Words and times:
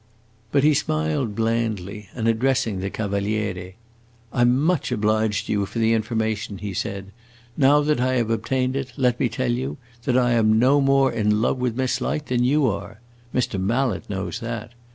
But 0.51 0.63
he 0.63 0.73
smiled 0.73 1.35
blandly, 1.35 2.09
and 2.15 2.27
addressing 2.27 2.79
the 2.79 2.89
Cavaliere, 2.89 3.75
"I 4.33 4.41
'm 4.41 4.59
much 4.59 4.91
obliged 4.91 5.45
to 5.45 5.51
you 5.51 5.65
for 5.67 5.77
the 5.77 5.93
information," 5.93 6.57
he 6.57 6.73
said. 6.73 7.11
"Now 7.55 7.81
that 7.81 8.01
I 8.01 8.15
have 8.15 8.31
obtained 8.31 8.75
it, 8.75 8.93
let 8.97 9.19
me 9.19 9.29
tell 9.29 9.51
you 9.51 9.77
that 10.05 10.17
I 10.17 10.31
am 10.31 10.57
no 10.57 10.81
more 10.81 11.11
in 11.11 11.39
love 11.39 11.59
with 11.59 11.77
Miss 11.77 12.01
Light 12.01 12.25
than 12.25 12.43
you 12.43 12.65
are. 12.65 12.99
Mr. 13.31 13.59
Mallet 13.61 14.09
knows 14.09 14.39
that. 14.39 14.71